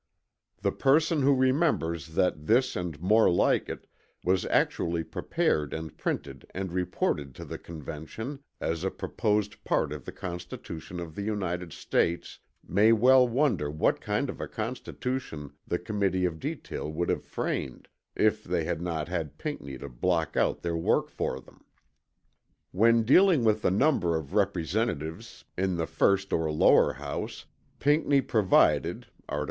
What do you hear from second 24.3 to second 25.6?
representatives